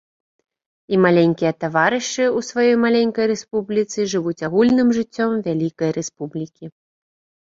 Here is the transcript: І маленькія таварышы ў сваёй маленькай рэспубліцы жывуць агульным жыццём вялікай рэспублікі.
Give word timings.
І 0.95 0.97
маленькія 1.05 1.49
таварышы 1.63 2.23
ў 2.23 2.39
сваёй 2.49 2.75
маленькай 2.87 3.25
рэспубліцы 3.33 4.07
жывуць 4.13 4.41
агульным 4.49 4.89
жыццём 5.01 5.31
вялікай 5.49 5.89
рэспублікі. 5.99 6.65